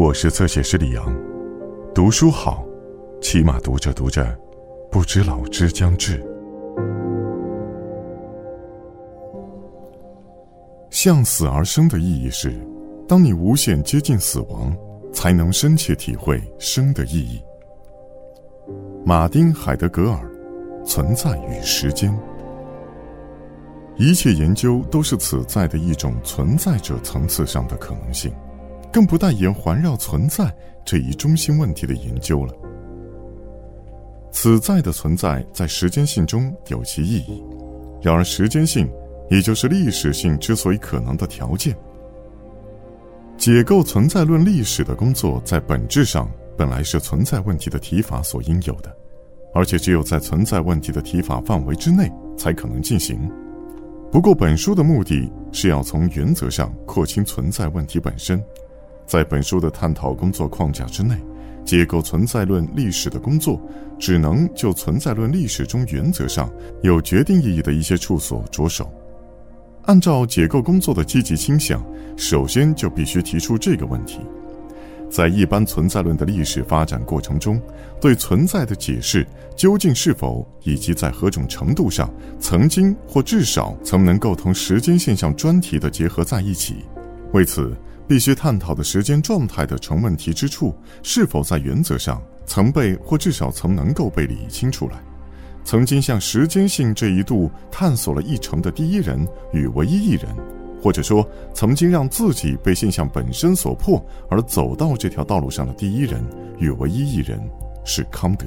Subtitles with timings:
[0.00, 1.14] 我是侧写师李阳，
[1.94, 2.64] 读书好，
[3.20, 4.34] 起码读着读着，
[4.90, 6.24] 不知老之将至。
[10.88, 12.66] 向死而生的意义是，
[13.06, 14.74] 当你无限接近死亡，
[15.12, 17.38] 才能深切体会生的意义。
[19.04, 20.26] 马丁·海德格尔，
[20.86, 22.10] 《存在与时间》。
[23.96, 28.32] 一切研究都是此在的一种存在者层次上的可能性。
[28.92, 30.54] 更不代言环绕存在
[30.84, 32.54] 这一中心问题的研究了。
[34.32, 37.42] 此在的存在在时间性中有其意义，
[38.00, 38.90] 然而时间性
[39.28, 41.76] 也就是历史性之所以可能的条件。
[43.36, 48.94] 解构存在论历史的工作在本质上本来是存在问题的提法所应有的，
[49.54, 53.18] 而且只有在存在问题的提法范围之内才可能进行。
[54.12, 58.42] 不过，本书的目的是要从原则上廓清存在问题本身。
[59.10, 61.16] 在本书的探讨工作框架之内，
[61.64, 63.60] 解构存在论历史的工作，
[63.98, 66.48] 只能就存在论历史中原则上
[66.84, 68.88] 有决定意义的一些处所着手。
[69.82, 71.84] 按照解构工作的积极倾向，
[72.16, 74.20] 首先就必须提出这个问题：
[75.10, 77.60] 在一般存在论的历史发展过程中，
[78.00, 82.08] 对存在的解释究竟是否以及在何种程度上
[82.38, 86.76] 曾经或至少曾能够同时间现象专题的结合在一起？
[87.32, 87.76] 为此。
[88.10, 94.96] 必须探讨的时间状态的成问题之处，是否在原则上曾被或至少曾能够被理清出来？
[95.62, 100.24] 曾经向时间性这一度探索了一程的第一人与唯一一人，
[100.82, 106.20] 或者说曾经让自己被现象本身所迫而走到这条道路上的第一人
[106.58, 107.40] 与唯一一人，
[107.84, 108.46] 是康德。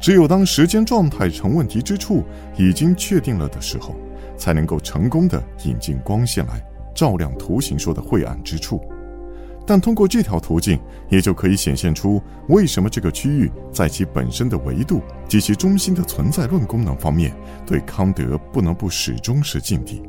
[0.00, 2.24] 只有当时间状态成问题之处
[2.58, 3.94] 已经确定了的时候，
[4.36, 6.60] 才能够成功的引进光线来。
[6.94, 8.80] 照亮图形说的晦暗之处，
[9.66, 17.34] 但通过这条途径，也就可以显现出为什么这个区域在其本身的维度及其中心的存在论功能方面，
[17.66, 20.02] 对康德不能不始终是禁地。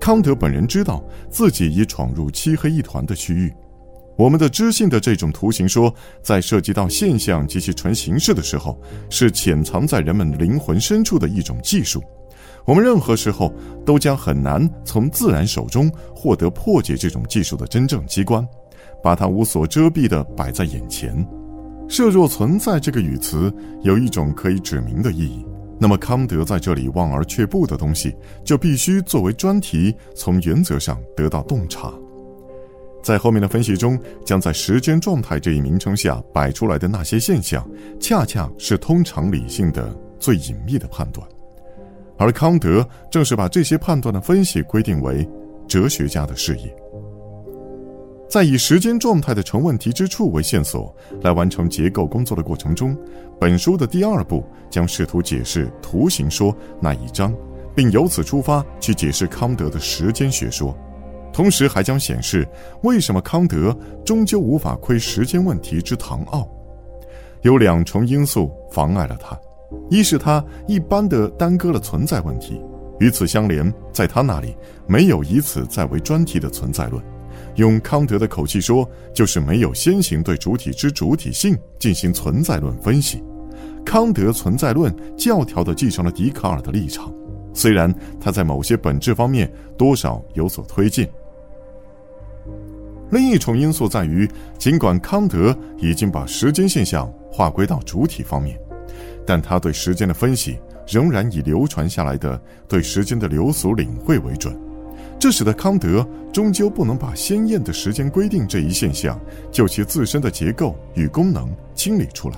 [0.00, 3.52] 康德本人知道自己已闯入漆黑一团的区域。
[4.16, 5.92] 我们的知性的这种图形说，
[6.22, 8.78] 在涉及到现象及其纯形式的时候，
[9.10, 12.00] 是潜藏在人们灵魂深处的一种技术。
[12.64, 13.52] 我们任何时候
[13.84, 18.46] 都将很难从自然手中获得破解这种技术的真正机关，
[19.02, 21.14] 把它无所遮蔽地摆在眼前。
[21.88, 23.52] 设若存在这个语词
[23.82, 25.44] 有一种可以指明的意义，
[25.78, 31.92] 那么康德在这里望而却步的东西就必须作为专题，从原则上得到洞察。
[33.02, 37.68] 在后面的分析中，将在时间状态这一名称下摆出来的那些现象，
[38.00, 41.28] 恰恰是通常理性的最隐秘的判断。
[42.16, 45.28] 而康德正是把这些判断的分析规定为
[45.66, 46.74] 哲学家的事业。
[48.28, 50.92] 在以时间状态的成问题之处为线索
[51.22, 52.96] 来完成结构工作的过程中，
[53.38, 57.32] 本书的第二步将试图解释图形说那一章，
[57.76, 60.76] 并由此出发去解释康德的时间学说，
[61.32, 62.48] 同时还将显示
[62.82, 66.48] 为什么康德终究无法窥时间问题之唐奥，
[67.42, 69.38] 有两重因素妨碍了他。
[69.90, 72.60] 一是他一般的耽搁了存在问题，
[73.00, 77.02] 与此相连，在他那里没有以此再为专题的存在论。
[77.56, 83.22] 用康德的口气说，就是没有先行对主体之主体性进行存在论分析。
[83.84, 87.12] 康德存在论教条的继承了笛卡尔的立场，
[87.52, 91.06] 虽然他在某些本质方面多少有所推进。
[93.10, 98.58] 另一重因素在于，尽管康德已经把时间现象划归到主体方面。
[99.26, 104.54] 但他对时间的分析仍然以流传下来的对时间的流俗领会为准，
[105.18, 109.18] 这使得康德终究不能把鲜艳的时间规定这一现象
[109.50, 112.36] 就其自身的结构与功能清理出来。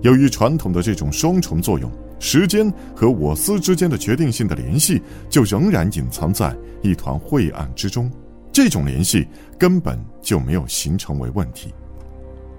[0.00, 8.10] 由于传统的这种双重作用，时间和我思之间的决定性的联系就仍然隐藏在一团晦暗之中，
[8.50, 9.28] 这种联系
[9.58, 11.72] 根本就没有形成为问题。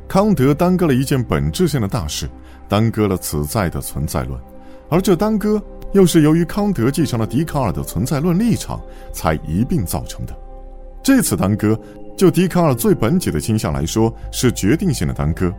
[0.07, 2.29] 康德耽搁了一件本质性的大事。
[2.73, 4.35] 耽搁了此在的存在论，
[4.89, 5.61] 而这耽搁
[5.91, 8.81] 又是由于康德继承了笛卡尔的存在论立场
[9.11, 10.35] 才一并造成的。
[11.03, 11.79] 这次耽搁，
[12.17, 15.53] 就笛卡尔最本己的倾向来说，是决定性的耽搁。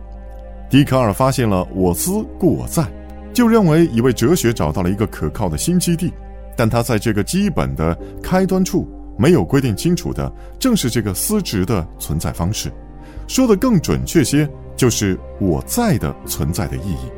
[0.69, 2.85] 笛卡尔发现了“我思故我在”，
[3.33, 6.11] 就认为已为哲学找到了一个可靠的新基地，
[6.57, 8.85] 但他在这个基本的开端处
[9.17, 10.29] 没有规定清楚的，
[10.59, 12.69] 正是这个思值的存在方式。
[13.25, 14.45] 说的更准确些。
[14.75, 17.11] 就是我在的存在的意义。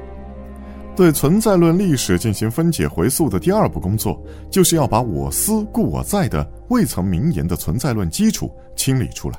[0.95, 4.19] 对存在论历史进行分解回溯的第二步工作，
[4.49, 9.37] 就是要把我思故我在的未曾明言的存在论基础清理出来。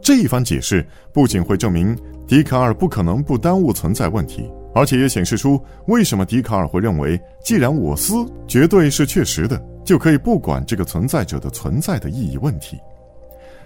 [0.00, 1.98] 这一番解释不仅会证明
[2.28, 8.14] 笛卡尔不可能不耽误存在问题，而且也显示出为什么笛卡尔会认为，既然我思
[8.46, 12.78] 绝对是确实的，就可以不管这个存在者的存在的意义问题。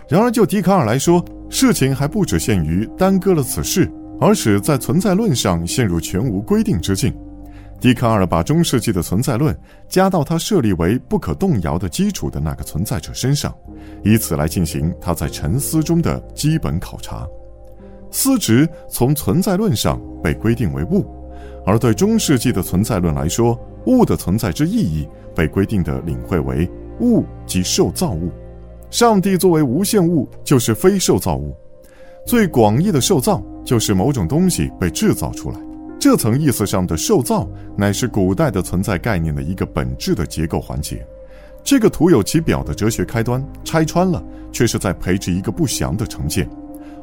[0.08, 1.22] 然而，就笛卡尔来说，
[1.54, 3.88] 事情还不只限于耽搁了此事，
[4.18, 7.14] 而使在存在论上陷入全无规定之境。
[7.78, 9.56] 笛卡尔把中世纪的存在论
[9.86, 13.54] 加到他设立为不可动摇的基础的那个存在者身上，
[14.02, 17.28] 以此来进行他在沉思中的基本考察。
[18.10, 21.04] 思值从存在论上被规定为物，
[21.66, 26.66] 而对中世纪的存在论来说，物的存在之意义被规定的领会为
[27.00, 28.32] 物即受造物。
[28.92, 31.56] 上帝作为无限物，就是非受造物。
[32.26, 35.58] 最广义的受造，就是某种东西被制造出来。
[35.98, 41.04] 这层意思上的受造，乃是古代的存在概念的一个本质的结构环节。
[41.64, 44.22] 这个徒有其表的哲学开端拆穿了，
[44.52, 46.46] 却是在培植一个不祥的成见。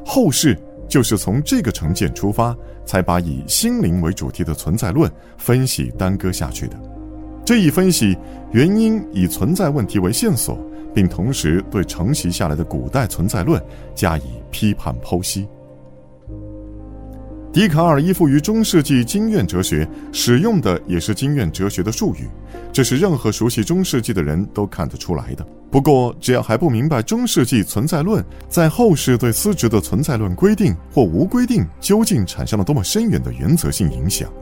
[0.06, 0.56] 后世
[0.88, 6.76] 就是从这个成见出发，才把以心灵为主题的存在论分析耽搁下去的。
[7.44, 8.16] 这一分析
[8.52, 10.56] 原因以存在问题为线索，
[10.94, 13.62] 并同时对承袭下来的古代存在论
[13.94, 15.46] 加以批判剖析。
[17.52, 22.28] 笛卡尔依附于中世纪经验哲学，使用的也是经验哲学的术语，
[22.72, 25.44] 这是任何熟悉中世纪的人都看得出来的。
[25.68, 34.32] 不过，只要还不明白中世纪存在论在后世对司职的存在论规定或无规定究竟产生了多么深远的原则性影响，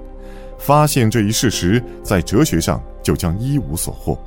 [0.58, 4.18] 发现这一事实，在哲学上就将一无所获。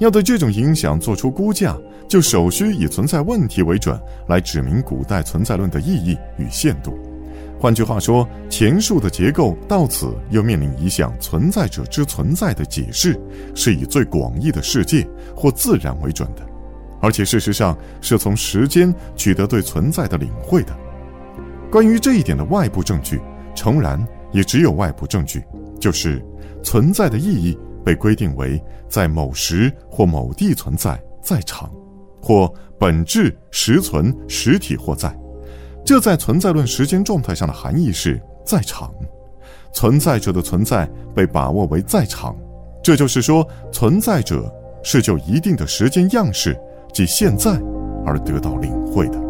[0.00, 1.76] 要对这种影响做出估价，
[2.08, 6.98] 就首需以存在问题为准，来指明古代存在论的意义与限度。
[7.58, 13.20] 换句话说，前述的结构到此又面临一项存在者之存在的解释，
[13.54, 15.06] 是以最广义的世界
[15.36, 16.40] 或自然为准的，
[17.02, 20.74] 而且事实上是从时间取得对存在的领会的。
[21.70, 23.20] 关于这一点的外部证据，
[23.54, 25.44] 诚然也只有外部证据，
[25.78, 26.24] 就是
[26.62, 27.58] 存在的意义
[27.90, 31.68] 被规定为在某时或某地存在，在场，
[32.22, 35.12] 或本质实存实体或在。
[35.84, 38.94] 这在存在论时间状态上的含义是在场，
[39.72, 42.36] 存在者的存在被把握为在场，
[42.80, 44.48] 这就是说，存在者
[44.84, 46.56] 是就一定的时间样式，
[46.92, 47.60] 即现在
[48.06, 49.29] 而得到领会的。